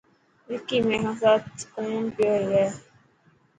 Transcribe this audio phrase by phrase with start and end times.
[0.49, 2.63] وڪي مين کان سات ڪونه پيو ڪري.